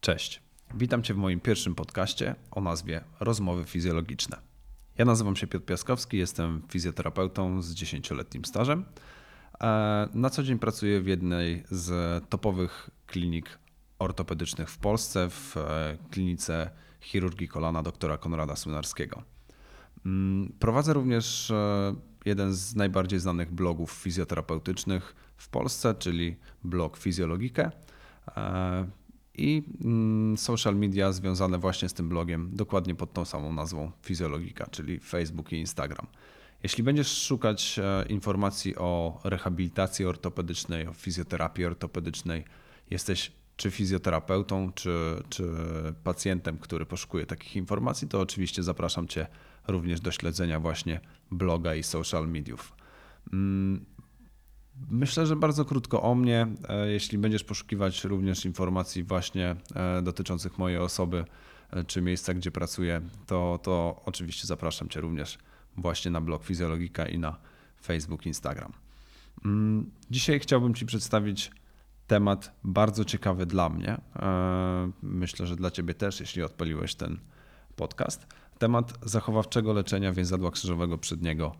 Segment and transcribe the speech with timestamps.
[0.00, 0.42] Cześć.
[0.74, 4.36] Witam Cię w moim pierwszym podcaście o nazwie Rozmowy Fizjologiczne.
[4.98, 8.84] Ja nazywam się Piotr Piaskowski, jestem fizjoterapeutą z 10-letnim stażem.
[9.60, 13.58] E, na co dzień pracuję w jednej z topowych klinik
[13.98, 16.70] ortopedycznych w Polsce, w e, klinice
[17.00, 19.22] chirurgii kolana doktora Konrada Słynarskiego.
[20.06, 21.94] Mm, prowadzę również e,
[22.24, 27.70] jeden z najbardziej znanych blogów fizjoterapeutycznych w Polsce, czyli blog Fizjologikę
[29.34, 34.66] i mm, social media związane właśnie z tym blogiem, dokładnie pod tą samą nazwą Fizjologika,
[34.66, 36.06] czyli Facebook i Instagram.
[36.62, 42.44] Jeśli będziesz szukać e, informacji o rehabilitacji ortopedycznej, o fizjoterapii ortopedycznej,
[42.90, 45.44] jesteś czy fizjoterapeutą, czy, czy
[46.04, 49.26] pacjentem, który poszukuje takich informacji, to oczywiście zapraszam Cię
[49.68, 51.00] również do śledzenia właśnie
[51.30, 52.72] bloga i social mediów.
[54.88, 56.46] Myślę, że bardzo krótko o mnie.
[56.68, 61.24] E, jeśli będziesz poszukiwać również informacji właśnie e, dotyczących mojej osoby
[61.70, 65.38] e, czy miejsca, gdzie pracuję, to, to oczywiście zapraszam Cię również
[65.76, 67.36] właśnie na blog Fizjologika i na
[67.82, 68.72] Facebook, Instagram.
[69.44, 71.50] Mm, dzisiaj chciałbym Ci przedstawić
[72.06, 74.00] temat bardzo ciekawy dla mnie.
[75.02, 77.18] Myślę, że dla Ciebie też, jeśli odpaliłeś ten
[77.76, 78.26] podcast.
[78.58, 81.56] Temat zachowawczego leczenia więzadła krzyżowego przedniego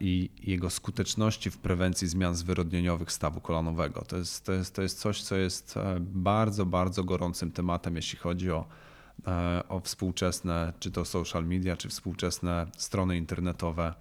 [0.00, 4.02] i jego skuteczności w prewencji zmian zwyrodnieniowych stawu kolanowego.
[4.02, 8.18] To jest, to, jest, to jest coś, co jest e, bardzo, bardzo gorącym tematem, jeśli
[8.18, 8.66] chodzi o,
[9.26, 13.94] e, o współczesne, czy to social media, czy współczesne strony internetowe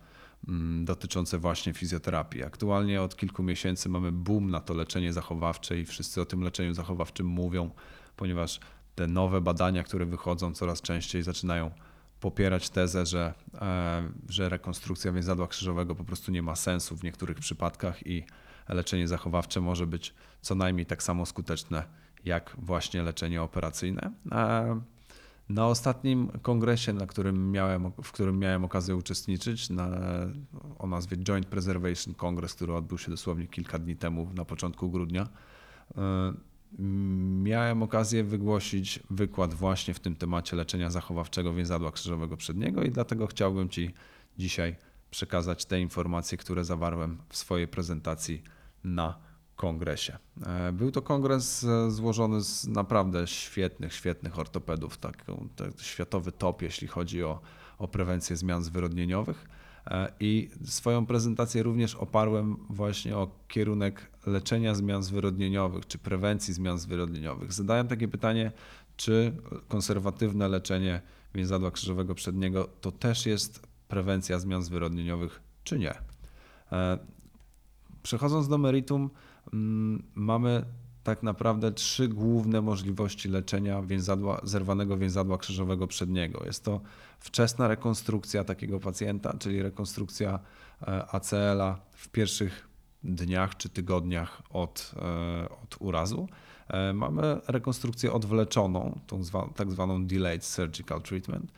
[0.47, 2.43] mm, dotyczące właśnie fizjoterapii.
[2.43, 6.73] Aktualnie od kilku miesięcy mamy boom na to leczenie zachowawcze i wszyscy o tym leczeniu
[6.73, 7.69] zachowawczym mówią,
[8.17, 8.59] ponieważ
[8.95, 11.71] te nowe badania, które wychodzą coraz częściej zaczynają
[12.19, 17.39] popierać tezę, że, e, że rekonstrukcja więzadła krzyżowego po prostu nie ma sensu w niektórych
[17.39, 18.23] przypadkach i
[18.69, 21.83] leczenie zachowawcze może być co najmniej tak samo skuteczne
[22.25, 24.11] jak właśnie leczenie operacyjne.
[24.31, 24.81] E,
[25.49, 29.89] na ostatnim kongresie, na którym miałem, w którym miałem okazję uczestniczyć, na,
[30.79, 35.27] o nazwie Joint Preservation Congress, który odbył się dosłownie kilka dni temu, na początku grudnia,
[35.97, 36.33] e,
[37.43, 43.27] miałem okazję wygłosić wykład właśnie w tym temacie leczenia zachowawczego więzadła krzyżowego przedniego i dlatego
[43.27, 43.93] chciałbym Ci
[44.37, 44.75] dzisiaj
[45.11, 48.43] przekazać te informacje, które zawarłem w swojej prezentacji
[48.83, 49.19] na
[49.55, 50.17] kongresie.
[50.45, 55.25] E, był to kongres złożony z naprawdę świetnych, świetnych ortopedów, tak,
[55.81, 57.41] światowy top, jeśli chodzi o,
[57.77, 59.45] o prewencję zmian zwyrodnieniowych.
[59.87, 66.77] E, I swoją prezentację również oparłem właśnie o kierunek leczenia zmian zwyrodnieniowych czy prewencji zmian
[66.77, 67.53] zwyrodnieniowych.
[67.53, 68.51] Zadałem takie pytanie,
[68.97, 69.35] czy
[69.67, 71.01] konserwatywne leczenie
[71.35, 75.93] więzadła krzyżowego przedniego to też jest prewencja zmian zwyrodnieniowych, czy nie.
[76.71, 76.99] E,
[78.03, 79.09] przechodząc do meritum,
[79.53, 80.65] mm, mamy
[81.05, 86.45] tak naprawdę trzy główne możliwości leczenia więzadła, zerwanego więzadła krzyżowego przedniego.
[86.45, 86.81] Jest to
[87.19, 90.39] wczesna rekonstrukcja takiego pacjenta, czyli rekonstrukcja
[90.81, 92.67] e, ACL-a w pierwszych
[93.03, 96.27] dniach czy tygodniach od, e, od urazu.
[96.67, 101.51] E, mamy rekonstrukcję odwleczoną, tą zwa, tak zwaną delayed surgical treatment,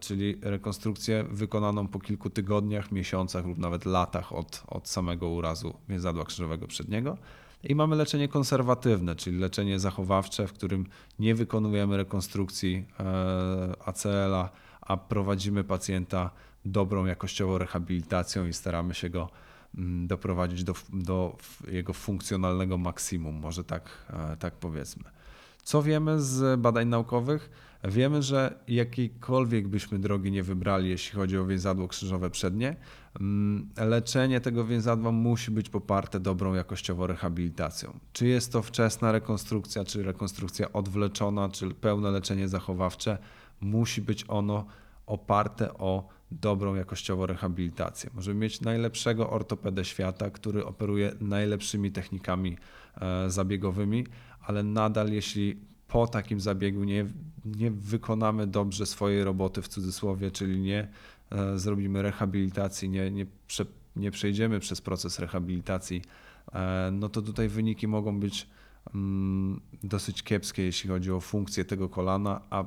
[0.00, 6.24] czyli rekonstrukcję wykonaną po kilku tygodniach, miesiącach lub nawet latach od, od samego urazu więzadła
[6.24, 7.18] krzyżowego przedniego.
[7.64, 10.86] I mamy leczenie konserwatywne, czyli leczenie zachowawcze, w którym
[11.18, 13.04] nie wykonujemy rekonstrukcji e,
[13.84, 14.50] ACL-a,
[14.80, 16.30] a prowadzimy pacjenta
[16.64, 19.30] dobrą jakościowo rehabilitacją i staramy się go
[19.78, 21.36] mm, doprowadzić do, do
[21.68, 25.04] jego funkcjonalnego maksimum, może tak, e, tak powiedzmy.
[25.62, 27.50] Co wiemy z badań naukowych?
[27.84, 32.76] Wiemy, że jakiejkolwiek byśmy drogi nie wybrali, jeśli chodzi o więzadło krzyżowe przednie,
[33.20, 37.98] mm, leczenie tego więzadła musi być poparte dobrą jakościowo rehabilitacją.
[38.12, 43.18] Czy jest to wczesna rekonstrukcja, czy rekonstrukcja odwleczona, czy pełne leczenie zachowawcze,
[43.60, 44.66] musi być ono
[45.06, 48.10] oparte o dobrą jakościowo rehabilitację.
[48.14, 52.56] Możemy mieć najlepszego ortopedę świata, który operuje najlepszymi technikami
[53.00, 54.06] e, zabiegowymi,
[54.40, 57.06] ale nadal jeśli po takim zabiegu nie,
[57.44, 60.88] nie wykonamy dobrze swojej roboty w cudzysłowie, czyli nie
[61.30, 63.66] e, zrobimy rehabilitacji, nie, nie, prze,
[63.96, 66.02] nie przejdziemy przez proces rehabilitacji,
[66.52, 68.46] e, no to tutaj wyniki mogą być
[68.94, 72.64] mm, dosyć kiepskie, jeśli chodzi o funkcję tego kolana, a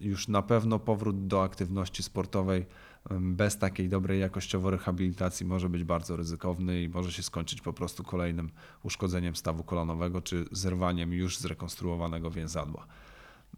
[0.00, 2.66] już na pewno powrót do aktywności sportowej
[3.10, 8.04] bez takiej dobrej jakościowo rehabilitacji może być bardzo ryzykowny i może się skończyć po prostu
[8.04, 8.50] kolejnym
[8.82, 12.86] uszkodzeniem stawu kolanowego czy zerwaniem już zrekonstruowanego więzadła.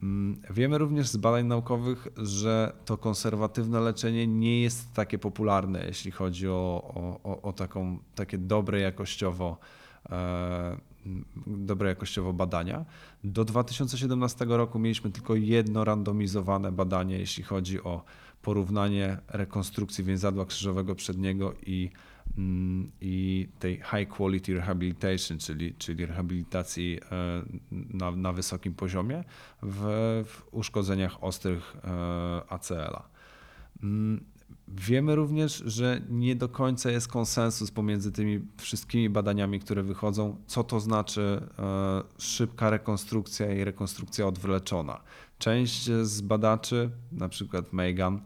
[0.02, 6.10] Mm, wiemy również z badań naukowych, że to konserwatywne leczenie nie jest takie popularne, jeśli
[6.10, 6.92] chodzi o,
[7.24, 9.58] o, o taką, takie dobre jakościowo
[10.10, 10.76] e,
[11.46, 12.84] dobre jakościowo badania.
[13.24, 18.04] Do 2017 roku mieliśmy tylko jedno randomizowane badanie, jeśli chodzi o
[18.48, 21.90] porównanie rekonstrukcji więzadła krzyżowego przedniego i,
[22.38, 29.24] mm, i tej high quality rehabilitation, czyli, czyli rehabilitacji e, na, na wysokim poziomie
[29.62, 29.82] w,
[30.26, 33.08] w uszkodzeniach ostrych e, ACL-a.
[33.82, 34.24] Mm,
[34.68, 40.64] wiemy również, że nie do końca jest konsensus pomiędzy tymi wszystkimi badaniami, które wychodzą, co
[40.64, 45.00] to znaczy e, szybka rekonstrukcja i rekonstrukcja odwleczona.
[45.38, 48.20] Część z badaczy, na przykład Megan,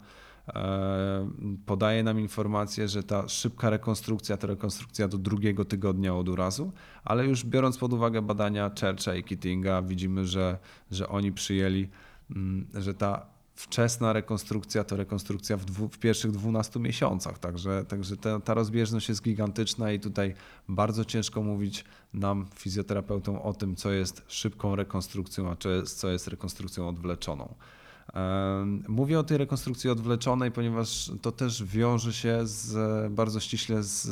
[0.47, 1.29] e,
[1.65, 6.71] podaje nam informację, że ta szybka rekonstrukcja to rekonstrukcja do drugiego tygodnia od urazu,
[7.03, 10.57] ale już biorąc pod uwagę badania Churcha i Kittinga, widzimy, że,
[10.91, 11.89] że oni przyjęli,
[12.31, 17.39] mm, że ta wczesna rekonstrukcja to rekonstrukcja w, dwu, w pierwszych 12 miesiącach.
[17.39, 20.33] Także, także ta, ta, rozbieżność jest gigantyczna i tutaj
[20.69, 26.09] bardzo ciężko mówić nam, fizjoterapeutom, o tym, co jest szybką rekonstrukcją, a co jest, co
[26.09, 27.55] jest rekonstrukcją odwleczoną.
[28.87, 34.05] Mówię o tej rekonstrukcji odwleczonej, ponieważ to też wiąże się z, bardzo ściśle z,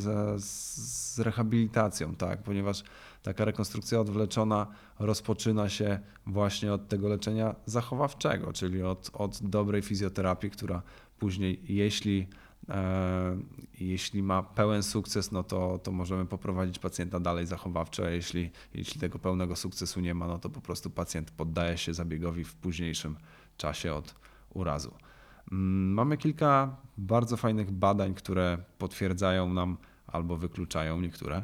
[0.43, 2.43] z rehabilitacją, tak?
[2.43, 2.83] ponieważ
[3.23, 4.67] taka rekonstrukcja odwleczona
[4.99, 10.81] rozpoczyna się właśnie od tego leczenia zachowawczego, czyli od, od dobrej fizjoterapii, która
[11.19, 12.27] później, jeśli,
[12.69, 13.37] e,
[13.79, 19.01] jeśli ma pełen sukces, no to, to możemy poprowadzić pacjenta dalej zachowawczo, a jeśli, jeśli
[19.01, 23.15] tego pełnego sukcesu nie ma, no to po prostu pacjent poddaje się zabiegowi w późniejszym
[23.61, 24.15] czasie od
[24.53, 24.91] urazu.
[25.51, 29.77] Mm, mamy kilka bardzo fajnych badań, które potwierdzają nam
[30.07, 31.43] albo wykluczają niektóre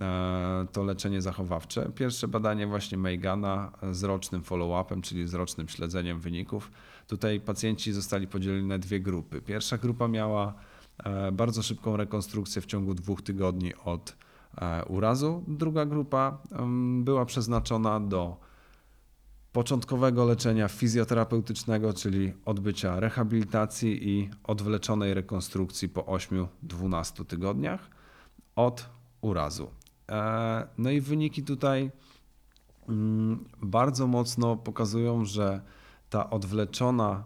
[0.00, 1.90] e, to leczenie zachowawcze.
[1.94, 6.70] Pierwsze badanie właśnie Meigana z rocznym follow-upem, czyli z rocznym śledzeniem wyników.
[7.06, 9.40] Tutaj pacjenci zostali podzieleni na dwie grupy.
[9.40, 10.54] Pierwsza grupa miała
[11.04, 14.16] e, bardzo szybką rekonstrukcję w ciągu dwóch tygodni od
[14.58, 15.44] e, urazu.
[15.48, 16.38] Druga grupa
[17.00, 18.45] była przeznaczona do
[19.56, 27.90] początkowego leczenia fizjoterapeutycznego, czyli odbycia rehabilitacji i odwleczonej rekonstrukcji po 8-12 tygodniach
[28.56, 28.86] od
[29.20, 29.70] urazu.
[30.08, 31.90] E, no i wyniki tutaj
[32.88, 35.60] mm, bardzo mocno pokazują, że
[36.10, 37.24] ta odwleczona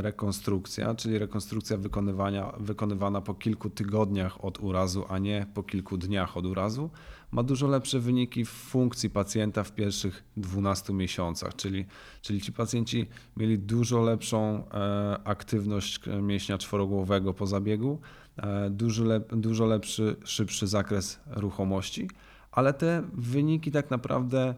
[0.00, 6.36] rekonstrukcja, czyli rekonstrukcja wykonywania, wykonywana po kilku tygodniach od urazu, a nie po kilku dniach
[6.36, 6.90] od urazu,
[7.32, 11.86] ma dużo lepsze wyniki w funkcji pacjenta w pierwszych 12 miesiącach, czyli,
[12.22, 13.06] czyli ci pacjenci
[13.36, 17.98] mieli dużo lepszą e, aktywność mięśnia czworogłowego po zabiegu,
[18.36, 22.08] e, dużo, lep, dużo lepszy, szybszy zakres ruchomości,
[22.52, 24.54] ale te wyniki tak naprawdę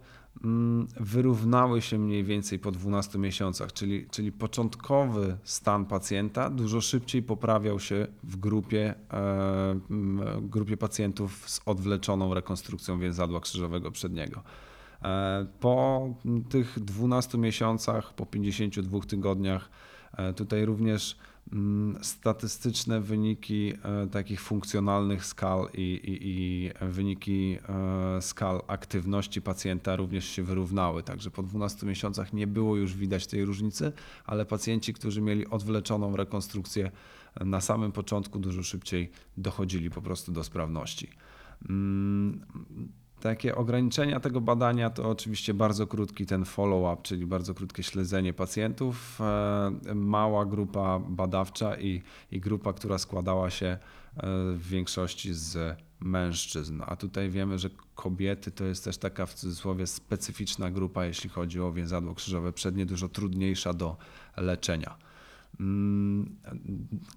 [1.00, 7.80] wyrównały się mniej więcej po 12 miesiącach, czyli, czyli początkowy stan pacjenta dużo szybciej poprawiał
[7.80, 9.80] się w grupie, e,
[10.42, 14.42] grupie pacjentów z odwleczoną rekonstrukcją więzadła krzyżowego przedniego.
[15.02, 16.08] E, po
[16.48, 19.70] tych 12 miesiącach, po 52 tygodniach,
[20.16, 21.29] e, tutaj również Mm,
[22.02, 30.24] statystyczne wyniki e, takich funkcjonalnych skal i, i, i, wyniki e, skal aktywności pacjenta również
[30.24, 31.02] się wyrównały.
[31.02, 33.92] Także po 12 miesiącach nie było już widać tej różnicy,
[34.24, 36.90] ale pacjenci, którzy mieli odwleczoną rekonstrukcję
[37.40, 41.08] na samym początku, dużo szybciej dochodzili po prostu do sprawności.
[43.20, 49.20] Takie ograniczenia tego badania to oczywiście bardzo krótki ten follow-up, czyli bardzo krótkie śledzenie pacjentów,
[49.20, 52.02] e, mała grupa badawcza i,
[52.32, 53.78] i grupa, która składała się e,
[54.52, 56.82] w większości z mężczyzn.
[56.86, 61.60] A tutaj wiemy, że kobiety to jest też taka w cudzysłowie specyficzna grupa, jeśli chodzi
[61.60, 63.96] o więzadło krzyżowe przednie, dużo trudniejsza do
[64.36, 65.09] leczenia.
[65.60, 66.36] Mm,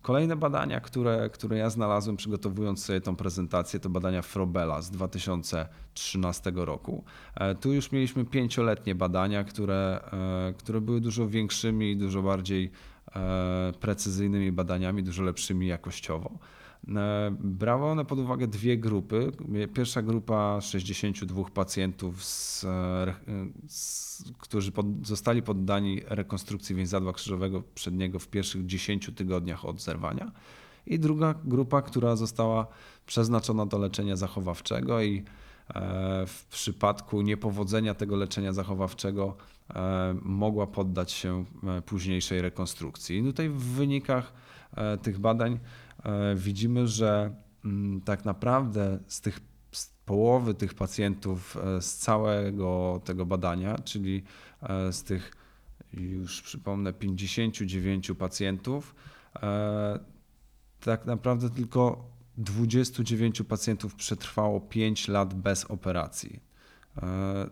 [0.02, 6.52] kolejne badania, które, które ja znalazłem przygotowując sobie tą prezentację, to badania Frobela z 2013
[6.56, 7.04] roku.
[7.36, 10.00] E, tu już mieliśmy pięcioletnie badania, które,
[10.50, 12.72] e, które były dużo większymi i dużo bardziej
[13.16, 16.40] e, precyzyjnymi badaniami, dużo lepszymi jakościowo.
[16.88, 19.32] E, brały one pod uwagę dwie grupy.
[19.74, 23.16] Pierwsza grupa 62 pacjentów, z, e,
[23.68, 30.32] z, którzy pod, zostali poddani rekonstrukcji więzadła krzyżowego przedniego w pierwszych 10 tygodniach od zerwania.
[30.86, 32.68] I druga grupa, która została
[33.06, 35.24] przeznaczona do leczenia zachowawczego i
[35.75, 39.36] e, w przypadku niepowodzenia tego leczenia zachowawczego
[40.22, 41.46] mogła poddać się
[41.86, 43.18] późniejszej rekonstrukcji.
[43.18, 44.34] I tutaj w wynikach
[45.02, 45.60] tych badań E,
[46.36, 49.39] widzimy, że mm, tak naprawdę z tych
[49.75, 54.24] z połowy tych pacjentów e, z całego tego badania, czyli
[54.62, 55.31] e, z tych
[55.93, 58.95] już przypomnę 59 pacjentów,
[60.79, 62.05] tak naprawdę tylko
[62.38, 66.39] 29 pacjentów przetrwało 5 lat bez operacji.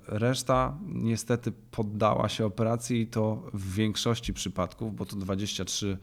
[0.08, 5.98] Reszta niestety poddała się operacji i to w większości przypadków, bo to 23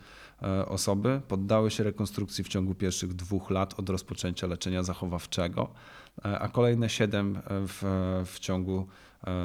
[0.66, 5.68] osoby poddały się rekonstrukcji w ciągu pierwszych dwóch lat od rozpoczęcia leczenia zachowawczego,
[6.22, 7.82] a kolejne 7 w,
[8.26, 8.86] w ciągu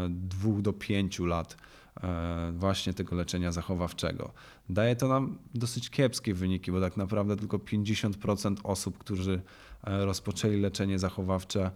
[0.10, 1.58] dwóch do pięciu lat
[2.02, 4.32] E, właśnie tego leczenia zachowawczego.
[4.70, 9.42] Daje to nam dosyć kiepskie wyniki, bo tak naprawdę tylko 50% osób, którzy
[9.84, 11.72] e, rozpoczęli leczenie zachowawcze,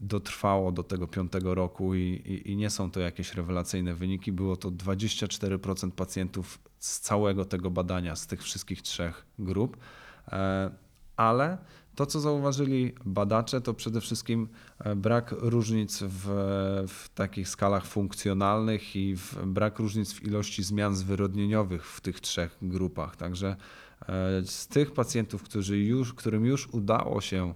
[0.00, 4.32] dotrwało do tego piątego roku i, i, i, nie są to jakieś rewelacyjne wyniki.
[4.32, 9.76] Było to 24% pacjentów z całego tego badania, z tych wszystkich trzech grup,
[10.28, 10.70] e,
[11.16, 11.58] ale
[11.94, 14.48] to, co zauważyli badacze, to przede wszystkim
[14.78, 16.24] e, brak różnic w,
[16.88, 22.58] w, takich skalach funkcjonalnych i w, brak różnic w ilości zmian zwyrodnieniowych w tych trzech
[22.62, 23.16] grupach.
[23.16, 23.56] Także
[24.00, 24.06] e,
[24.44, 27.54] z tych pacjentów, którzy już, którym już udało się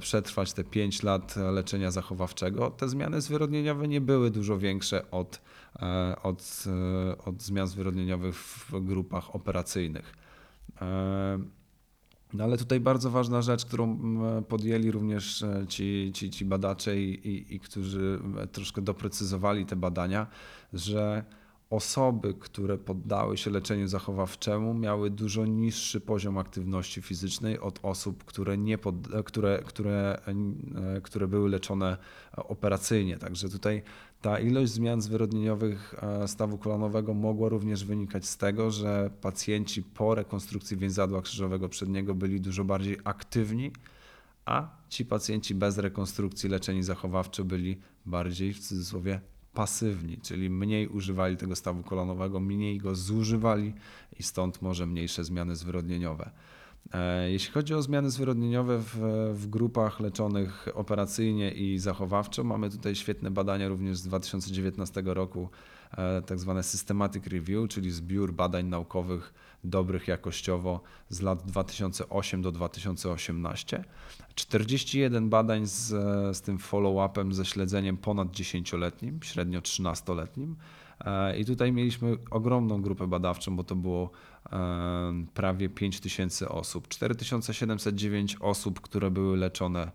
[0.00, 5.40] przetrwać te 5 lat leczenia zachowawczego, te zmiany zwyrodnieniowe nie były dużo większe od,
[6.22, 6.64] od,
[7.24, 10.14] od zmian zwyrodnieniowych w grupach operacyjnych.
[12.32, 13.98] No ale tutaj bardzo ważna rzecz, którą
[14.48, 19.76] podjęli również e, ci, ci, ci badacze i, i, i którzy e, troszkę doprecyzowali te
[19.76, 20.26] badania,
[20.72, 21.24] że
[21.70, 28.58] osoby, które poddały się leczeniu zachowawczemu, miały dużo niższy poziom aktywności fizycznej od osób, które,
[28.58, 28.94] nie pod,
[29.24, 30.20] które, które,
[30.96, 31.96] e, które były leczone
[32.36, 33.18] operacyjnie.
[33.18, 33.82] Także tutaj
[34.22, 35.94] ta ilość zmian zwyrodnieniowych
[36.26, 42.40] stawu kolanowego mogła również wynikać z tego, że pacjenci po rekonstrukcji więzadła krzyżowego przedniego byli
[42.40, 43.72] dużo bardziej aktywni,
[44.44, 49.20] a ci pacjenci bez rekonstrukcji leczeni zachowawczo byli bardziej w cudzysłowie
[49.56, 53.72] pasywni, czyli mniej używali tego stawu kolonowego, mniej go zużywali
[54.18, 56.30] i stąd może mniejsze zmiany zwyrodnieniowe.
[56.92, 58.96] E, jeśli chodzi o zmiany zwyrodnieniowe w,
[59.34, 65.48] w, grupach leczonych operacyjnie i zachowawczo, mamy tutaj świetne badania również z 2019 roku,
[65.98, 69.34] e, tak zwane Systematic Review, czyli zbiór badań naukowych
[69.64, 73.84] dobrych jakościowo z lat 2008 do 2018.
[74.34, 75.88] 41 badań z,
[76.36, 80.54] z tym follow-upem, ze śledzeniem ponad 10-letnim, średnio 13-letnim.
[81.00, 84.10] E, I tutaj mieliśmy ogromną grupę badawczą, bo to było
[85.34, 86.88] prawie 5000 osób.
[86.88, 89.92] 4709 osób, które były leczone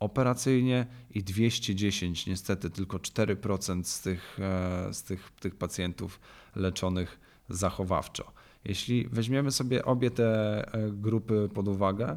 [0.00, 6.20] operacyjnie i 210, niestety tylko 4% z tych, e, z tych, tych pacjentów
[6.56, 8.32] leczonych zachowawczo.
[8.64, 10.24] Jeśli weźmiemy sobie obie te
[10.74, 12.16] e, grupy pod uwagę,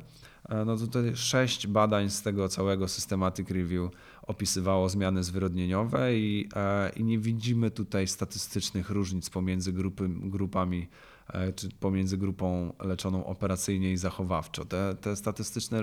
[0.49, 6.49] e, no to tutaj sześć badań z tego całego Systematic Review opisywało zmiany zwyrodnieniowe i,
[6.95, 10.87] i nie widzimy tutaj statystycznych różnic pomiędzy grupy, grupami
[11.33, 14.65] E, czy pomiędzy grupą leczoną operacyjnie i zachowawczo.
[14.65, 15.81] Te, te statystyczne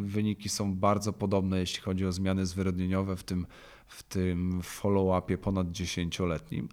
[0.00, 3.46] wyniki są bardzo podobne, jeśli chodzi o zmiany zwyrodnieniowe w tym,
[3.86, 6.68] w tym follow-upie ponad 10-letnim.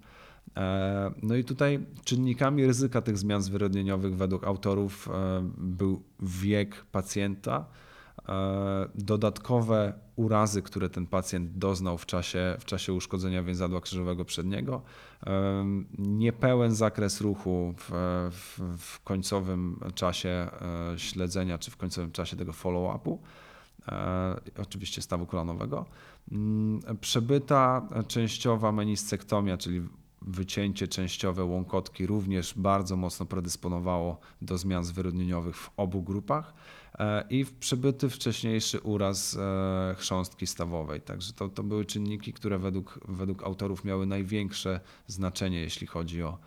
[0.57, 7.65] E, no i tutaj czynnikami ryzyka tych zmian zwyrodnieniowych według autorów e, był wiek pacjenta,
[8.29, 14.81] E, dodatkowe urazy, które ten pacjent doznał w czasie, w czasie uszkodzenia więzadła krzyżowego przedniego,
[15.97, 17.91] niepełen zakres ruchu w,
[18.31, 20.47] w, w końcowym czasie
[20.97, 23.17] śledzenia czy w końcowym czasie tego follow-upu,
[24.61, 25.85] oczywiście stawu kolanowego,
[26.31, 29.81] mm, przebyta częściowa meniscektomia, czyli
[30.21, 36.53] wycięcie częściowe łąkotki również bardzo mocno predysponowało do zmian zwyrodnieniowych w obu grupach.
[36.99, 41.01] E, i przebyty wcześniejszy uraz e, chrząstki stawowej.
[41.01, 46.37] Także to, to były czynniki, które według, według autorów miały największe znaczenie, jeśli chodzi o,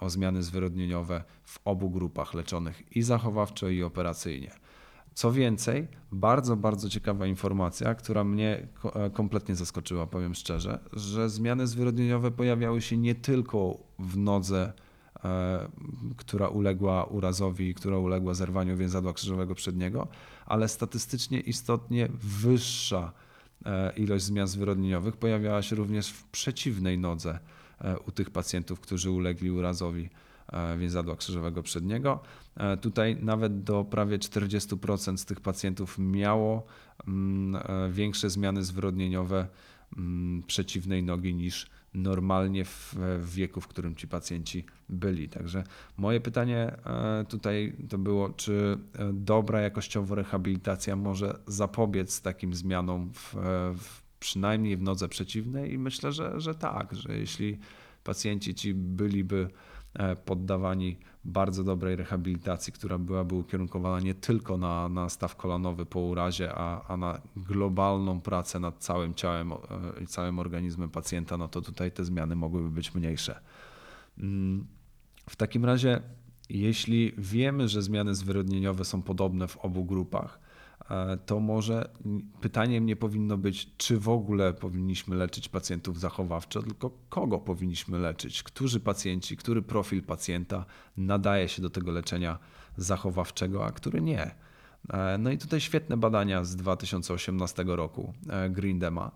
[0.00, 4.63] o zmiany zwyrodnieniowe w obu grupach leczonych i zachowawczo, i operacyjnie.
[5.14, 11.66] Co więcej, bardzo, bardzo ciekawa informacja, która mnie e, kompletnie zaskoczyła, powiem szczerze, że zmiany
[11.66, 14.72] zwyrodnieniowe pojawiały się nie tylko w nodze
[15.24, 15.68] E,
[16.16, 20.08] która uległa urazowi, która uległa zerwaniu więzadła krzyżowego przedniego,
[20.46, 23.12] ale statystycznie istotnie wyższa
[23.66, 27.38] e, ilość zmian zwyrodnieniowych pojawiała się również w przeciwnej nodze
[28.06, 30.10] u tych pacjentów, którzy ulegli urazowi
[30.78, 32.22] więzadła krzyżowego przedniego.
[32.80, 36.66] Tutaj nawet do prawie 40% z tych pacjentów miało
[37.08, 39.46] mm, większe zmiany zwyrodnieniowe
[39.96, 45.28] mm, przeciwnej nogi niż normalnie w, wieku, w którym ci pacjenci byli.
[45.28, 45.64] Także
[45.96, 53.12] moje pytanie e, tutaj to było, czy e, dobra jakościowo rehabilitacja może zapobiec takim zmianom
[53.12, 53.34] w,
[53.78, 57.58] w przynajmniej w nodze przeciwnej i myślę, że, że tak, że jeśli
[58.04, 59.48] pacjenci ci byliby
[60.24, 66.54] poddawani bardzo dobrej rehabilitacji, która byłaby ukierunkowana nie tylko na, na staw kolanowy po urazie,
[66.54, 69.52] a, a na globalną pracę nad całym ciałem
[70.02, 73.40] i całym organizmem pacjenta, no to tutaj te zmiany mogłyby być mniejsze.
[74.18, 74.66] Mm,
[75.30, 76.00] w takim razie,
[76.48, 80.43] jeśli wiemy, że zmiany zwyrodnieniowe są podobne w obu grupach, e,
[81.26, 81.88] to może
[82.40, 88.42] pytaniem nie powinno być, czy w ogóle powinniśmy leczyć pacjentów zachowawczo, tylko kogo powinniśmy leczyć,
[88.42, 90.64] którzy pacjenci, który profil pacjenta
[90.96, 92.38] nadaje się do tego leczenia
[92.76, 94.34] zachowawczego, a który nie.
[94.92, 99.10] E, no i tutaj świetne badania z 2018 roku e, Grindema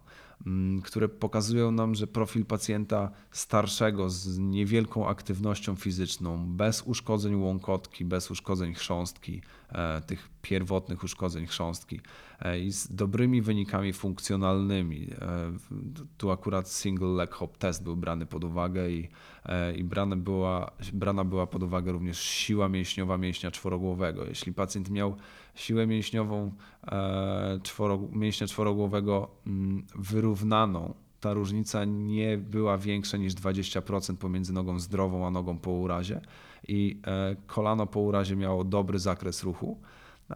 [0.84, 8.30] które pokazują nam, że profil pacjenta starszego z niewielką aktywnością fizyczną, bez uszkodzeń łąkotki, bez
[8.30, 12.00] uszkodzeń chrząstki, e, tych pierwotnych uszkodzeń chrząstki
[12.40, 15.10] e, i z dobrymi wynikami funkcjonalnymi.
[15.20, 15.52] E,
[16.18, 19.08] tu akurat single leg hop test był brany pod uwagę i,
[19.76, 24.24] i brana, była, brana była pod uwagę również siła mięśniowa mięśnia czworogłowego.
[24.24, 25.16] Jeśli pacjent miał
[25.54, 26.52] siłę mięśniową
[27.62, 29.86] czworo, mięśnia czworogłowego mm,
[30.28, 36.20] wyrównaną, ta różnica nie była większa niż 20% pomiędzy nogą zdrową a nogą po urazie.
[36.68, 37.00] I
[37.46, 39.78] kolano po urazie miało dobry zakres ruchu,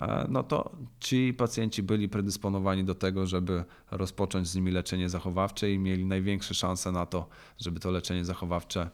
[0.00, 5.72] E, no to ci pacjenci byli predysponowani do tego, żeby rozpocząć z nimi leczenie zachowawcze
[5.72, 8.90] i mieli największe szanse na to, żeby to leczenie zachowawcze e,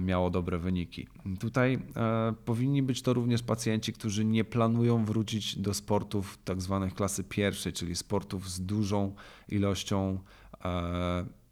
[0.00, 1.06] miało dobre wyniki.
[1.40, 6.94] Tutaj e, powinni być to również pacjenci, którzy nie planują wrócić do sportów tak zwanych
[6.94, 9.14] klasy pierwszej, czyli sportów z dużą
[9.48, 10.18] ilością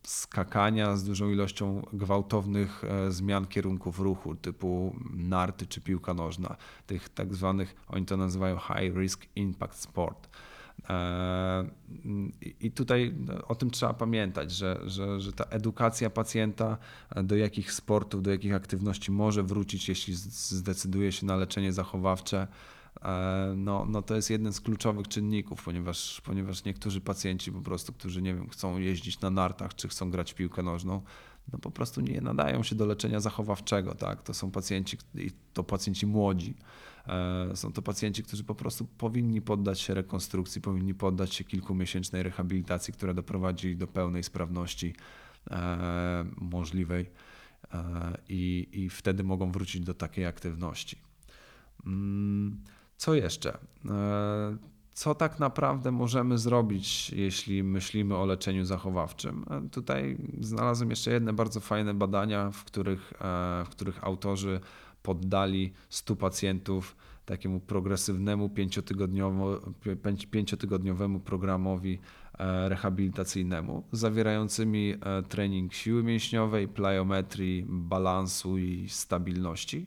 [0.02, 7.08] skakania z dużą ilością gwałtownych e, zmian kierunków ruchu, typu narty czy piłka nożna, tych
[7.08, 10.28] tak zwanych, oni to nazywają high risk impact sport.
[10.88, 11.64] E,
[12.60, 13.14] I tutaj
[13.48, 16.78] o tym trzeba pamiętać, że, że, że ta edukacja pacjenta,
[17.10, 22.46] e, do jakich sportów, do jakich aktywności może wrócić, jeśli zdecyduje się na leczenie zachowawcze,
[23.04, 27.92] E, no, no to jest jeden z kluczowych czynników, ponieważ, ponieważ niektórzy pacjenci po prostu,
[27.92, 31.02] którzy nie wiem, chcą jeździć na nartach, czy chcą grać w piłkę nożną,
[31.52, 33.94] no po prostu nie nadają się do leczenia zachowawczego.
[33.94, 34.22] Tak?
[34.22, 36.54] To są pacjenci, i to pacjenci młodzi.
[37.08, 42.22] E, są to pacjenci, którzy po prostu powinni poddać się rekonstrukcji, powinni poddać się kilkumiesięcznej
[42.22, 44.94] rehabilitacji, która doprowadzi do pełnej sprawności
[45.50, 47.10] e, możliwej
[48.28, 50.96] i, i wtedy mogą wrócić do takiej aktywności.
[51.86, 52.60] Mm,
[52.96, 53.58] co jeszcze?
[53.88, 54.56] E,
[54.92, 59.44] co tak naprawdę możemy zrobić, jeśli myślimy o leczeniu zachowawczym?
[59.50, 63.16] E, tutaj znalazłem jeszcze jedne bardzo fajne badania, w których, e,
[63.64, 64.60] w których autorzy
[65.02, 68.50] poddali 100 pacjentów takiemu progresywnnemu
[70.30, 71.98] pięciotygodniowemu programowi
[72.68, 74.94] rehabilitacyjnemu, zawierającymi
[75.28, 79.84] trening siły mięśniowej, plyometrii, balansu i stabilności.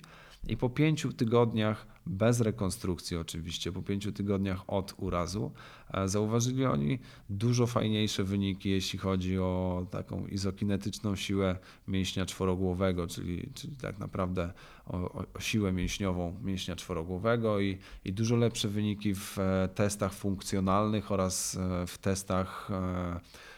[0.48, 5.52] I po pięciu tygodniach, bez rekonstrukcji oczywiście, po pięciu tygodniach od urazu,
[5.94, 13.50] e, zauważyli oni dużo fajniejsze wyniki, jeśli chodzi o taką izokinetyczną siłę mięśnia czworogłowego, czyli,
[13.54, 14.54] czyli tak naprawdę
[14.86, 21.12] o, o siłę mięśniową mięśnia czworogłowego i, i dużo lepsze wyniki w e, testach funkcjonalnych
[21.12, 22.70] oraz e, w testach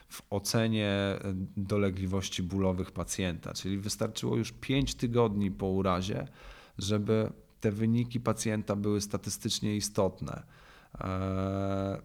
[0.09, 1.19] w ocenie
[1.57, 3.53] dolegliwości bólowych pacjenta.
[3.53, 6.27] Czyli wystarczyło już 5 tygodni po urazie,
[6.77, 10.43] żeby te wyniki pacjenta były statystycznie istotne
[10.99, 12.01] e,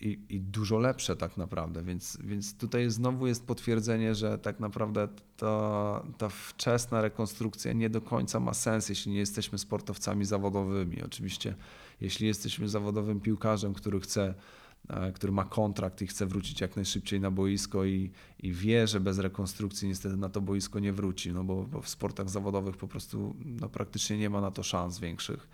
[0.00, 1.82] i, i, dużo lepsze tak naprawdę.
[1.82, 8.00] Więc, więc tutaj znowu jest potwierdzenie, że tak naprawdę to, ta wczesna rekonstrukcja nie do
[8.00, 11.02] końca ma sens, jeśli nie jesteśmy sportowcami zawodowymi.
[11.02, 11.54] Oczywiście,
[12.00, 14.34] jeśli jesteśmy zawodowym piłkarzem, który chce
[15.14, 19.18] który ma kontrakt i chce wrócić jak najszybciej na boisko i, i wie, że bez
[19.18, 23.34] rekonstrukcji niestety na to boisko nie wróci, no bo, bo w sportach zawodowych po prostu
[23.44, 25.48] no, praktycznie nie ma na to szans większych,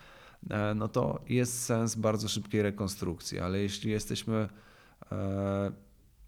[0.51, 4.49] e, no to jest sens bardzo szybkiej rekonstrukcji, ale jeśli jesteśmy
[5.13, 5.73] e,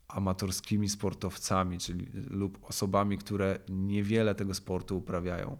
[0.09, 5.59] amatorskimi sportowcami, czyli lub osobami, które niewiele tego sportu uprawiają,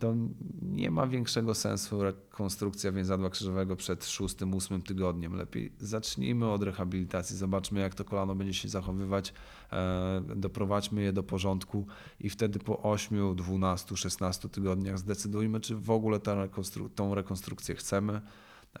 [0.00, 0.14] to
[0.62, 5.36] nie ma większego sensu rekonstrukcja więzadła krzyżowego przed szóstym, ósmym tygodniem.
[5.36, 9.32] Lepiej zacznijmy od rehabilitacji, zobaczmy jak to kolano będzie się zachowywać,
[9.72, 11.86] e, doprowadźmy je do porządku
[12.20, 17.74] i wtedy po 8, 12, 16 tygodniach zdecydujmy, czy w ogóle tę rekonstru tą rekonstrukcję
[17.74, 18.20] chcemy,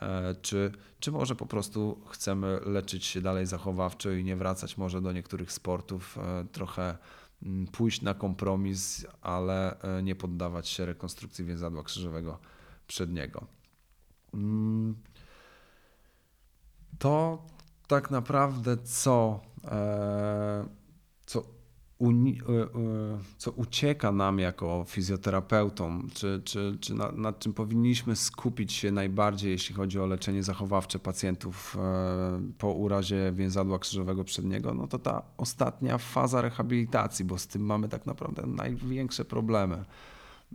[0.00, 5.02] e, czy, czy może po prostu chcemy leczyć się dalej zachowawczo i nie wracać może
[5.02, 6.98] do niektórych sportów e, trochę
[7.72, 12.38] pójść na kompromis, ale e, nie poddawać się rekonstrukcji więzadła krzyżowego
[12.86, 13.46] przedniego.
[14.34, 14.96] Mm,
[16.98, 17.42] to
[17.86, 20.68] tak naprawdę co, e,
[21.26, 21.59] co
[23.36, 29.50] co ucieka nam jako fizjoterapeutom, czy, czy, czy nad, nad czym powinniśmy skupić się najbardziej,
[29.50, 31.76] jeśli chodzi o leczenie zachowawcze pacjentów
[32.58, 37.88] po urazie więzadła krzyżowego przedniego, no to ta ostatnia faza rehabilitacji, bo z tym mamy
[37.88, 39.84] tak naprawdę największe problemy.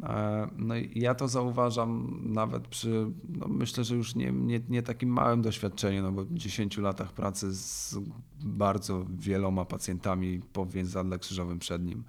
[0.03, 4.83] E, no i ja to zauważam nawet przy, no myślę, że już nie, nie, nie
[4.83, 7.97] takim małym doświadczeniu, no bo 10 latach pracy z
[8.43, 12.03] bardzo wieloma pacjentami po więzadle krzyżowym przednim,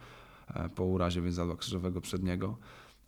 [0.54, 2.58] e, po urazie więzadła krzyżowego przedniego,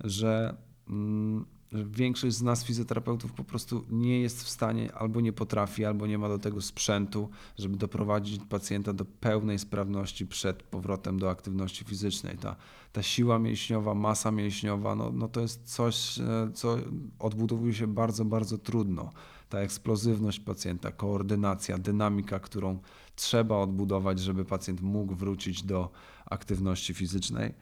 [0.01, 0.57] że
[0.89, 6.07] mm, większość z nas, fizjoterapeutów, po prostu nie jest w stanie, albo nie potrafi, albo
[6.07, 7.29] nie ma do tego sprzętu,
[7.59, 12.39] żeby doprowadzić pacjenta do pełnej sprawności przed powrotem do aktywności fizycznej.
[12.39, 12.57] Ta,
[12.93, 16.77] ta siła mięśniowa, masa mięśniowa, no, no to jest coś, e, co
[17.19, 19.11] odbudowuje się bardzo, bardzo trudno.
[19.49, 22.79] Ta eksplozywność pacjenta, koordynacja, dynamika, którą
[23.17, 25.91] trzeba odbudować, żeby pacjent mógł wrócić do
[26.27, 27.55] aktywności fizycznej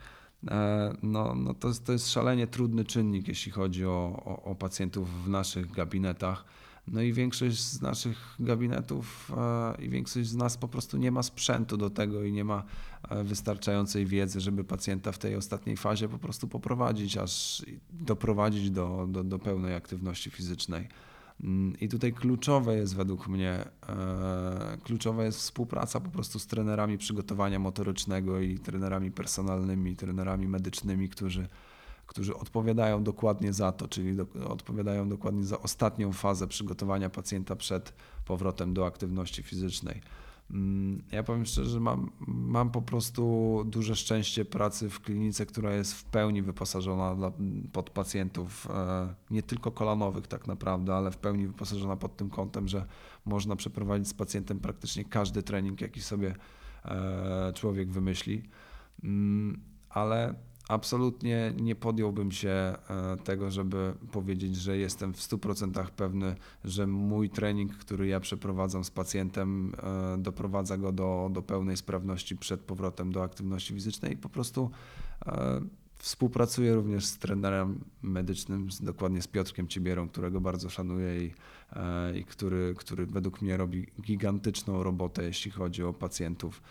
[1.03, 5.29] no, no to, to jest szalenie trudny czynnik, jeśli chodzi o, o, o, pacjentów w
[5.29, 6.45] naszych gabinetach.
[6.89, 11.23] No i większość z naszych gabinetów e, i większość z nas po prostu nie ma
[11.23, 12.63] sprzętu do tego i nie ma
[13.09, 19.07] e, wystarczającej wiedzy, żeby pacjenta w tej ostatniej fazie po prostu poprowadzić, aż doprowadzić do,
[19.11, 20.89] do, do pełnej aktywności fizycznej.
[21.45, 26.99] Mm, I tutaj kluczowe jest według mnie, e, kluczowa jest współpraca po prostu z trenerami
[26.99, 31.49] przygotowania motorycznego i trenerami personalnymi, trenerami medycznymi, którzy,
[32.07, 37.93] którzy odpowiadają dokładnie za to, czyli do, odpowiadają dokładnie za ostatnią fazę przygotowania pacjenta przed
[38.25, 40.01] powrotem do aktywności fizycznej.
[40.51, 45.95] Mm, ja powiem szczerze, mam, mam po prostu duże szczęście pracy w klinice, która jest
[45.95, 47.33] w pełni wyposażona dla,
[47.73, 52.69] pod pacjentów, e, nie tylko kolanowych tak naprawdę, ale w pełni wyposażona pod tym kątem,
[52.69, 52.87] że
[53.25, 56.35] można przeprowadzić z pacjentem praktycznie każdy trening, jaki sobie
[56.85, 58.43] e, człowiek wymyśli.
[59.05, 60.35] Mm, ale
[60.69, 62.77] absolutnie nie podjąłbym się e,
[63.25, 68.91] tego, żeby powiedzieć, że jestem w 100% pewny, że mój trening, który ja przeprowadzam z
[68.91, 74.13] pacjentem, e, doprowadza go do, do pełnej sprawności przed powrotem do aktywności fizycznej.
[74.13, 74.71] I po prostu
[75.27, 75.61] e,
[75.99, 81.31] Współpracuję również z trenerem medycznym, dokładnie z Piotrkiem Ciebierą, którego bardzo szanuję i,
[82.15, 86.63] i który, który według mnie robi gigantyczną robotę, jeśli chodzi o pacjentów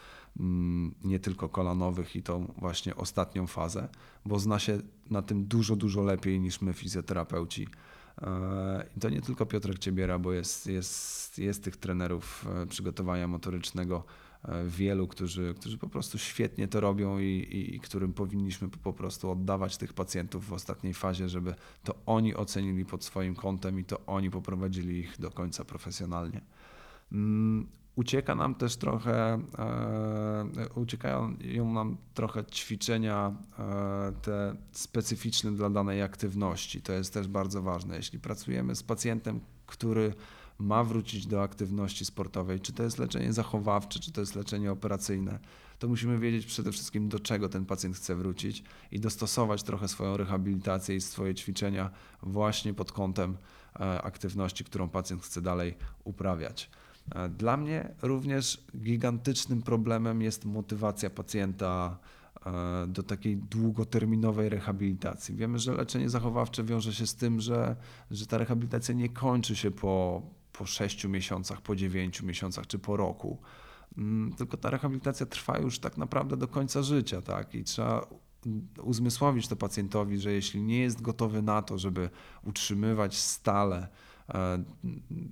[1.04, 3.90] nie tylko kolanowych i tą właśnie ostatnią fazę,
[4.26, 7.68] bo zna się na tym dużo, dużo lepiej niż my fizjoterapeuci.
[8.22, 13.28] E, I to nie tylko Piotrek Ciebiera, bo jest, jest, jest tych trenerów e, przygotowania
[13.28, 14.04] motorycznego
[14.44, 18.94] e, wielu, którzy, którzy po prostu świetnie to robią i, i, i którym powinniśmy po
[18.94, 23.84] prostu oddawać tych pacjentów w ostatniej fazie, żeby to oni ocenili pod swoim kątem i
[23.84, 26.42] to oni poprowadzili ich do końca profesjonalnie.
[27.96, 31.38] Ucieka nam też trochę, e, uciekają
[31.74, 36.82] nam trochę ćwiczenia e, te specyficzne dla danej aktywności.
[36.82, 37.96] To jest też bardzo ważne.
[37.96, 40.14] Jeśli pracujemy z pacjentem, który
[40.60, 45.40] ma wrócić do aktywności sportowej, czy to jest leczenie zachowawcze, czy to jest leczenie operacyjne,
[45.80, 50.18] to musimy wiedzieć przede wszystkim, do czego ten pacjent chce wrócić i dostosować trochę swoją
[50.18, 51.90] rehabilitację i swoje ćwiczenia
[52.24, 53.38] właśnie pod kątem
[53.80, 56.70] e, aktywności, którą pacjent chce dalej uprawiać.
[57.12, 61.98] E, dla mnie również gigantycznym problemem jest motywacja pacjenta
[62.46, 65.36] e, do takiej długoterminowej rehabilitacji.
[65.36, 67.76] Wiemy, że leczenie zachowawcze wiąże się z tym, że,
[68.12, 70.22] że ta rehabilitacja nie kończy się po,
[70.54, 73.38] po 6 miesiącach, po 9 miesiącach czy po roku.
[73.98, 77.56] Mm, tylko ta rehabilitacja trwa już tak naprawdę do końca życia, tak?
[77.56, 78.08] I trzeba
[78.84, 82.10] uzmysłowić to pacjentowi, że jeśli nie jest gotowy na to, żeby
[82.44, 83.88] utrzymywać stale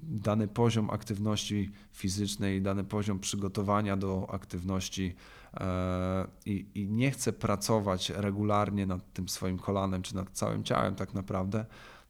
[0.04, 5.16] dany poziom aktywności fizycznej, dany poziom przygotowania do aktywności
[5.54, 10.96] e, i, i nie chce pracować regularnie nad tym swoim kolanem czy nad całym ciałem
[10.96, 11.66] tak naprawdę,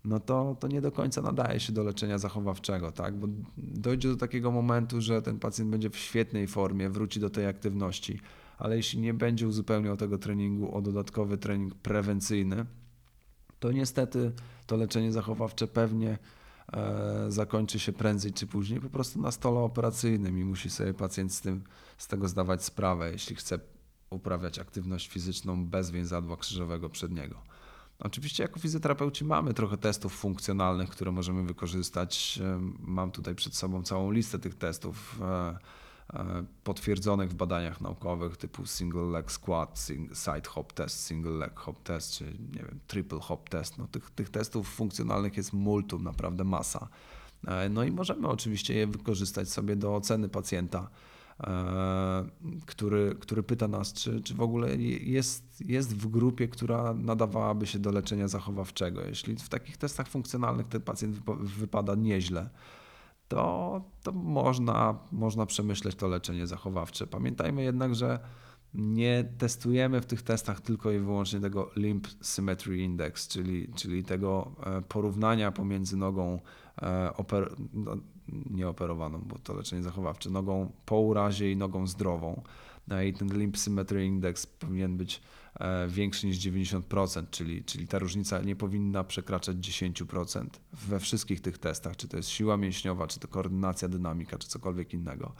[0.05, 3.15] no to, to nie do końca nadaje się do leczenia zachowawczego, tak?
[3.15, 7.45] bo dojdzie do takiego momentu, że ten pacjent będzie w świetnej formie, wróci do tej
[7.45, 8.19] aktywności,
[8.57, 12.65] ale jeśli nie będzie uzupełniał tego treningu o dodatkowy trening prewencyjny,
[13.59, 14.31] to niestety
[14.67, 16.42] to leczenie zachowawcze pewnie E,
[17.29, 21.41] zakończy się prędzej czy później po prostu na stole operacyjnym i musi sobie pacjent z,
[21.41, 21.63] tym,
[21.97, 23.59] z tego zdawać sprawę, jeśli chce
[24.09, 27.35] uprawiać aktywność fizyczną bez więzadła krzyżowego przedniego.
[27.99, 32.39] Oczywiście jako fizjoterapeuci mamy trochę testów funkcjonalnych, które możemy wykorzystać.
[32.43, 35.21] E, mam tutaj przed sobą całą listę tych testów.
[36.09, 41.59] E, E, potwierdzonych w badaniach naukowych typu single leg squat, side hop test, single leg
[41.59, 43.77] hop test, czy nie wiem, triple hop test.
[43.77, 46.87] No, tych, tych testów funkcjonalnych jest multum, naprawdę masa.
[47.47, 50.89] E, no i możemy oczywiście je wykorzystać sobie do oceny pacjenta
[52.65, 57.79] który, który pyta nas, czy, czy w ogóle jest, jest w grupie, która nadawałaby się
[57.79, 59.01] do leczenia zachowawczego.
[59.01, 62.49] Jeśli w takich testach funkcjonalnych ten pacjent wypada nieźle,
[63.33, 67.07] to, to można, można przemyśleć to leczenie zachowawcze.
[67.07, 68.19] Pamiętajmy jednak, że
[68.73, 74.51] nie testujemy w tych testach tylko i wyłącznie tego Limb Symmetry Index, czyli, czyli tego
[74.65, 76.39] e, porównania pomiędzy nogą
[76.81, 77.97] e, oper, no,
[78.49, 82.41] nieoperowaną, bo to leczenie zachowawcze, nogą po urazie i nogą zdrową.
[82.87, 85.21] No I ten Limb Symmetry Index powinien być
[85.87, 91.95] większy niż 90%, czyli, czyli ta różnica nie powinna przekraczać 10% we wszystkich tych testach,
[91.95, 95.33] czy to jest siła mięśniowa, czy to koordynacja, dynamika, czy cokolwiek innego.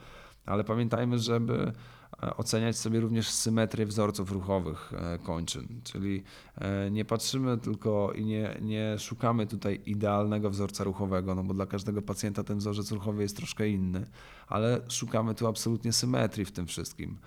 [0.46, 1.72] Ale pamiętajmy, żeby
[2.22, 6.22] E, oceniać sobie również symetrię wzorców ruchowych e, kończyn, czyli
[6.58, 11.66] e, nie patrzymy tylko i nie, nie szukamy tutaj idealnego wzorca ruchowego, no bo dla
[11.66, 14.06] każdego pacjenta ten wzorzec ruchowy jest troszkę inny,
[14.48, 17.18] ale szukamy tu absolutnie symetrii w tym wszystkim.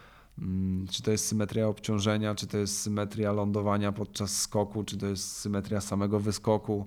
[0.42, 5.06] Mm, czy to jest symetria obciążenia, czy to jest symetria lądowania podczas skoku, czy to
[5.06, 6.86] jest symetria samego wyskoku,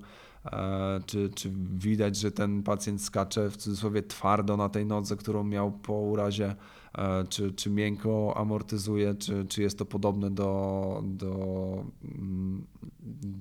[1.06, 5.72] czy, czy widać, że ten pacjent skacze w cudzysłowie twardo na tej nodze, którą miał
[5.72, 6.54] po urazie?
[6.98, 12.66] E, czy, czy miękko amortyzuje, czy, czy jest to podobne do, do, mm,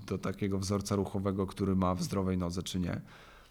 [0.07, 3.01] do takiego wzorca ruchowego, który ma w zdrowej nodze, czy nie.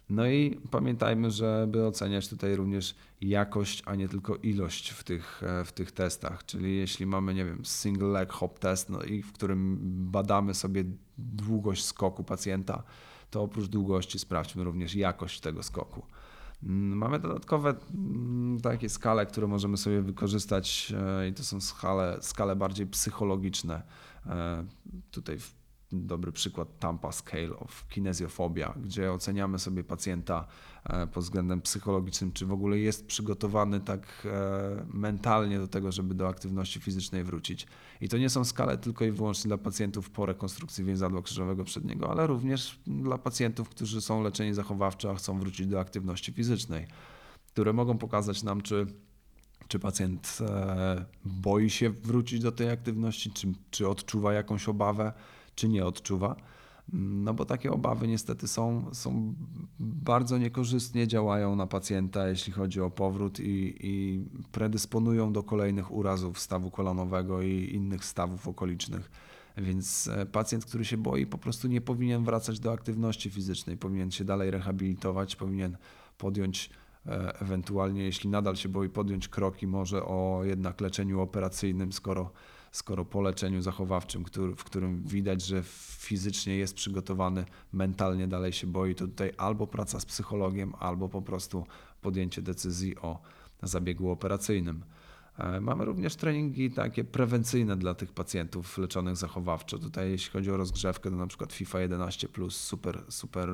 [0.09, 5.65] No i pamiętajmy, żeby oceniać tutaj również jakość, a nie tylko ilość w tych, e,
[5.65, 6.45] w tych testach.
[6.45, 9.77] Czyli jeśli mamy, nie wiem, single leg hop test, no i w którym
[10.11, 10.83] badamy sobie
[11.17, 12.83] długość skoku pacjenta,
[13.31, 16.05] to oprócz długości sprawdźmy również jakość tego skoku.
[16.63, 22.17] Mm, mamy dodatkowe mm, takie skale, które możemy sobie wykorzystać e, i to są skale,
[22.21, 23.81] skale bardziej psychologiczne.
[24.25, 24.65] E,
[25.11, 25.37] tutaj
[25.91, 30.47] dobry przykład Tampa Scale of Kinesiofobia, gdzie oceniamy sobie pacjenta
[30.83, 36.15] e, pod względem psychologicznym, czy w ogóle jest przygotowany tak e, mentalnie do tego, żeby
[36.15, 37.67] do aktywności fizycznej wrócić.
[38.01, 42.11] I to nie są skale tylko i wyłącznie dla pacjentów po rekonstrukcji więzadła krzyżowego przedniego,
[42.11, 46.87] ale również dla pacjentów, którzy są leczeni zachowawczo, a chcą wrócić do aktywności fizycznej,
[47.47, 48.87] które mogą pokazać nam, czy
[49.67, 55.13] czy pacjent e, boi się wrócić do tej aktywności, czy, czy odczuwa jakąś obawę,
[55.59, 56.35] czy nie odczuwa.
[56.93, 59.33] No bo takie obawy niestety są, są
[59.79, 66.39] bardzo niekorzystnie działają na pacjenta, jeśli chodzi o powrót i, i predysponują do kolejnych urazów
[66.39, 69.11] stawu kolanowego i innych stawów okolicznych.
[69.57, 74.11] Więc e, pacjent, który się boi, po prostu nie powinien wracać do aktywności fizycznej, powinien
[74.11, 75.77] się dalej rehabilitować, powinien
[76.17, 76.69] podjąć
[77.05, 82.31] e, ewentualnie, jeśli nadal się boi, podjąć kroki może o jednak leczeniu operacyjnym, skoro
[82.71, 85.63] skoro po leczeniu zachowawczym, który, w którym widać, że
[85.99, 91.21] fizycznie jest przygotowany, mentalnie dalej się boi, to tutaj albo praca z psychologiem, albo po
[91.21, 91.65] prostu
[92.01, 93.19] podjęcie decyzji o
[93.63, 94.83] zabiegu operacyjnym.
[95.39, 99.79] E, mamy również treningi takie prewencyjne dla tych pacjentów leczonych zachowawczo.
[99.79, 103.49] Tutaj jeśli chodzi o rozgrzewkę, to na przykład FIFA 11 plus super, super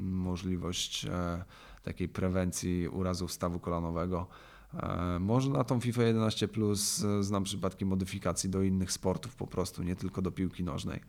[0.00, 1.44] możliwość e,
[1.82, 4.26] takiej prewencji urazów stawu kolanowego.
[4.74, 9.46] E, może na tą FIFA 11 Plus e, znam przypadki modyfikacji do innych sportów po
[9.46, 11.00] prostu, nie tylko do piłki nożnej.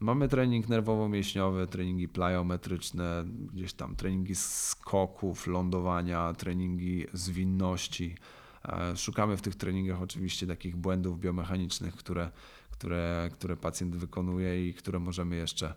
[0.00, 8.16] Mamy trening nerwowo-mięśniowy, treningi plyometryczne, gdzieś tam treningi skoków, lądowania, treningi zwinności.
[8.64, 12.30] E, szukamy w tych treningach oczywiście takich błędów biomechanicznych, które,
[12.70, 15.74] które, które pacjent wykonuje i które możemy jeszcze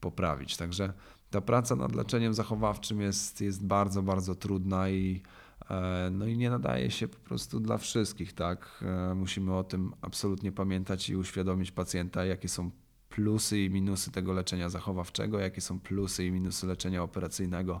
[0.00, 0.56] poprawić.
[0.56, 0.92] Także
[1.30, 5.22] ta praca nad leczeniem zachowawczym jest, jest bardzo, bardzo trudna i
[6.10, 8.84] no i nie nadaje się po prostu dla wszystkich, tak?
[9.10, 12.70] E, musimy o tym absolutnie pamiętać i uświadomić pacjenta, jakie są
[13.08, 17.80] plusy i minusy tego leczenia zachowawczego, jakie są plusy i minusy leczenia operacyjnego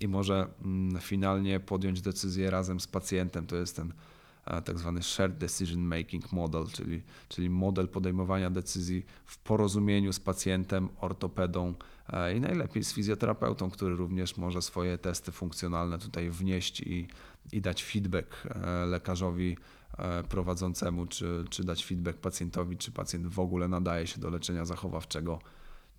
[0.00, 3.46] i może mm, finalnie podjąć decyzję razem z pacjentem.
[3.46, 4.17] To jest ten e,
[4.64, 10.88] tak zwany shared decision making model, czyli, czyli model podejmowania decyzji w porozumieniu z pacjentem,
[11.00, 11.74] ortopedą,
[12.12, 17.08] E, i najlepiej z fizjoterapeutą, który również może swoje testy funkcjonalne tutaj wnieść i,
[17.52, 19.56] i dać feedback e, lekarzowi
[19.98, 24.64] e, prowadzącemu, czy, czy dać feedback pacjentowi, czy pacjent w ogóle nadaje się do leczenia
[24.64, 25.38] zachowawczego,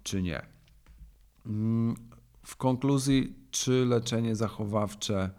[0.03, 0.41] czy nie.
[1.45, 1.95] Mm,
[2.43, 5.29] w konkluzji, czy leczenie zachowawcze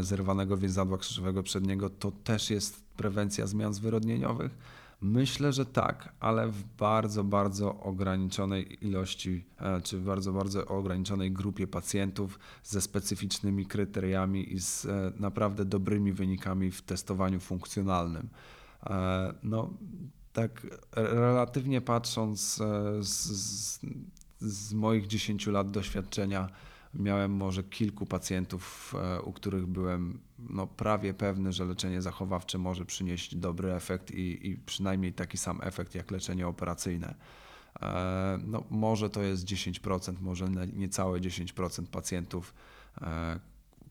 [0.00, 4.52] zerwanego więzadła krzyżowego przedniego to też jest prewencja zmian zwyrodnieniowych?
[5.02, 11.32] Myślę, że tak, ale w bardzo, bardzo ograniczonej ilości, e, czy w bardzo, bardzo ograniczonej
[11.32, 18.28] grupie pacjentów ze specyficznymi kryteriami i z e, naprawdę dobrymi wynikami w testowaniu funkcjonalnym.
[18.86, 19.70] E, no,
[20.32, 22.60] tak relatywnie patrząc
[23.00, 23.80] z, z,
[24.40, 26.48] z moich 10 lat doświadczenia,
[26.94, 32.84] miałem może kilku pacjentów, e, u których byłem no, prawie pewny, że leczenie zachowawcze może
[32.84, 37.14] przynieść dobry efekt i, i przynajmniej taki sam efekt jak leczenie operacyjne.
[37.82, 42.54] E, no, może to jest 10%, może niecałe 10% pacjentów,
[43.02, 43.40] e,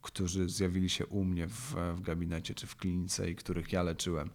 [0.02, 4.30] którzy zjawili się u mnie w, w gabinecie czy w klinice i których ja leczyłem.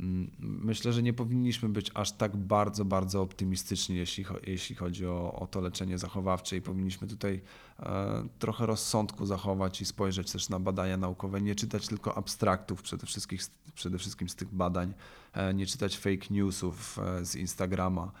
[0.00, 5.34] Mm, myślę, że nie powinniśmy być aż tak bardzo, bardzo optymistyczni, jeśli, jeśli chodzi o,
[5.40, 7.40] o to leczenie zachowawcze i powinniśmy tutaj
[7.80, 13.06] e, trochę rozsądku zachować i spojrzeć też na badania naukowe, nie czytać tylko abstraktów przede
[13.06, 13.38] wszystkim,
[13.74, 14.94] przede wszystkim z tych badań,
[15.32, 18.12] e, nie czytać fake newsów e, z Instagrama,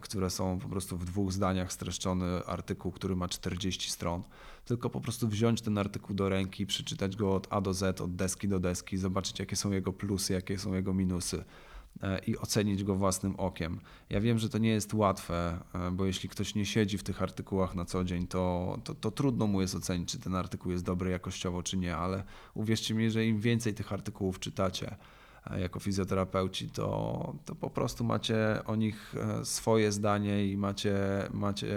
[0.00, 4.22] które są po prostu w dwóch zdaniach streszczony artykuł, który ma 40 stron,
[4.64, 8.16] tylko po prostu wziąć ten artykuł do ręki, przeczytać go od A do Z, od
[8.16, 11.44] deski do deski, zobaczyć jakie są jego plusy, jakie są jego minusy
[12.02, 13.80] e, i ocenić go własnym okiem.
[14.10, 17.22] Ja wiem, że to nie jest łatwe, e, bo jeśli ktoś nie siedzi w tych
[17.22, 20.84] artykułach na co dzień, to, to, to, trudno mu jest ocenić, czy ten artykuł jest
[20.84, 24.96] dobry jakościowo, czy nie, ale uwierzcie mi, że im więcej tych artykułów czytacie,
[25.58, 30.96] jako fizjoterapeuci, to, to po prostu macie o nich e, swoje zdanie i macie,
[31.32, 31.76] macie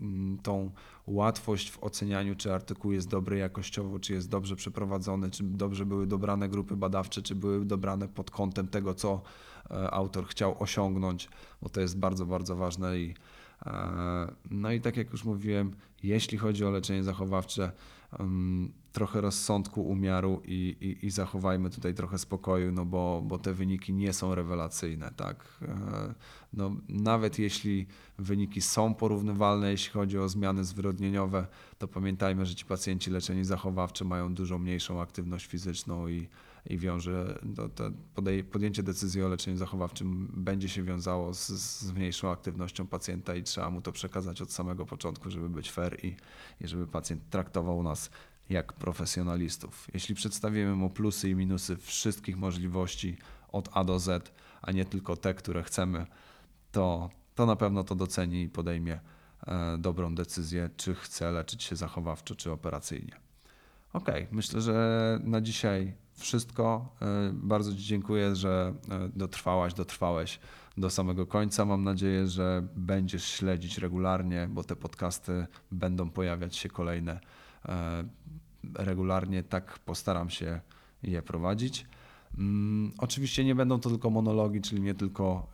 [0.00, 0.70] mm, tą
[1.06, 6.06] łatwość w ocenianiu, czy artykuł jest dobry jakościowo, czy jest dobrze przeprowadzony, czy dobrze były
[6.06, 9.22] dobrane grupy badawcze, czy były dobrane pod kątem tego, co
[9.70, 11.28] e, autor chciał osiągnąć,
[11.62, 13.35] bo to jest bardzo, bardzo ważne i e,
[14.50, 17.72] no i tak jak już mówiłem, jeśli chodzi o leczenie zachowawcze,
[18.92, 23.92] trochę rozsądku, umiaru i, i, i, zachowajmy tutaj trochę spokoju, no bo, bo te wyniki
[23.92, 25.58] nie są rewelacyjne, tak.
[25.62, 26.14] E,
[26.52, 27.86] no, nawet jeśli
[28.18, 31.46] wyniki są porównywalne, jeśli chodzi o zmiany zwyrodnieniowe,
[31.78, 36.28] to pamiętajmy, że ci pacjenci leczeni zachowawcze mają dużo mniejszą aktywność fizyczną i,
[36.66, 37.90] i wiąże, to, to
[38.52, 43.70] podjęcie decyzji o leczeniu zachowawczym będzie się wiązało z, z mniejszą aktywnością pacjenta i trzeba
[43.70, 46.16] mu to przekazać od samego początku, żeby być fair i,
[46.60, 48.10] i żeby pacjent traktował nas
[48.48, 49.88] jak profesjonalistów.
[49.94, 53.16] Jeśli przedstawimy mu plusy i minusy wszystkich możliwości
[53.52, 56.06] od A do Z, a nie tylko te, które chcemy,
[56.72, 59.00] to, to na pewno to doceni i podejmie
[59.46, 63.16] e, dobrą decyzję, czy chce leczyć się zachowawczo, czy operacyjnie.
[63.92, 66.94] Ok, myślę, że na dzisiaj wszystko.
[67.02, 70.40] E, bardzo Ci dziękuję, że e, dotrwałaś, dotrwałeś
[70.76, 71.64] do samego końca.
[71.64, 77.20] Mam nadzieję, że będziesz śledzić regularnie, bo te podcasty będą pojawiać się kolejne
[77.68, 78.04] E,
[78.74, 80.60] regularnie tak postaram się
[81.02, 81.86] je prowadzić.
[82.38, 85.46] Mm, oczywiście nie będą to tylko monologi, czyli nie tylko,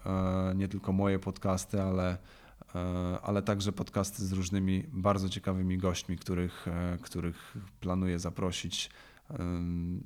[0.55, 2.18] nie tylko moje podcasty, ale,
[3.22, 6.66] ale także podcasty z różnymi bardzo ciekawymi gośćmi, których,
[7.03, 8.90] których planuję zaprosić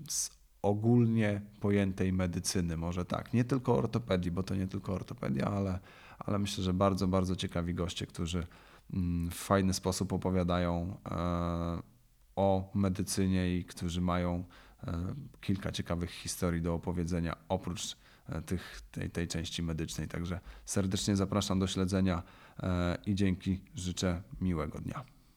[0.08, 0.30] z
[0.66, 5.78] ogólnie pojętej medycyny, może tak, nie tylko ortopedii, bo to nie tylko ortopedia, ale,
[6.18, 8.46] ale myślę, że bardzo, bardzo ciekawi goście, którzy
[8.92, 10.96] mm, w fajny sposób opowiadają
[12.36, 14.44] o medycynie i którzy mają
[14.84, 17.96] e, kilka ciekawych historii do opowiedzenia oprócz
[18.28, 20.08] e, tych, tej, tej części medycznej.
[20.08, 22.22] Także serdecznie zapraszam do śledzenia
[22.62, 25.15] e, i dzięki życzę miłego dnia.